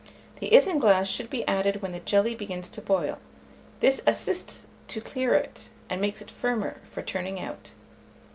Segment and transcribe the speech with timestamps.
[0.39, 3.19] The isinglass should be added when the jelly begins to boil:
[3.81, 7.69] this assists to clear it, and makes it firmer for turning out.